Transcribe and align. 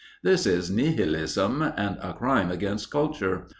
This 0.23 0.47
is 0.47 0.71
Nihilism 0.71 1.61
and 1.61 1.99
a 2.01 2.15
crime 2.17 2.49
against 2.49 2.89
culture. 2.89 3.45